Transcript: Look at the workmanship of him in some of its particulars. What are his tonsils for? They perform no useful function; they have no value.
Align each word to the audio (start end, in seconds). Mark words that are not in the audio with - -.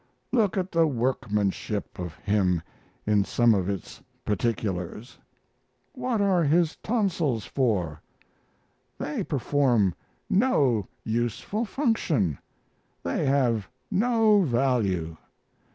Look 0.31 0.57
at 0.57 0.71
the 0.71 0.87
workmanship 0.87 1.99
of 1.99 2.15
him 2.15 2.63
in 3.05 3.23
some 3.23 3.53
of 3.53 3.69
its 3.69 4.01
particulars. 4.25 5.19
What 5.93 6.21
are 6.21 6.43
his 6.43 6.75
tonsils 6.77 7.45
for? 7.45 8.01
They 8.97 9.23
perform 9.23 9.93
no 10.27 10.87
useful 11.03 11.65
function; 11.65 12.39
they 13.03 13.27
have 13.27 13.69
no 13.91 14.41
value. 14.41 15.17